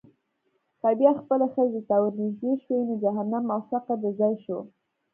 که 0.79 0.89
بیا 0.99 1.11
خپلې 1.21 1.47
ښځې 1.53 1.81
ته 1.87 1.95
ورنېږدې 2.01 2.51
شوې، 2.63 2.79
نو 2.87 2.93
جهنم 3.03 3.45
او 3.55 3.61
سقر 3.69 3.97
دې 4.03 4.11
ځای 4.19 4.33
شو. 4.43 4.57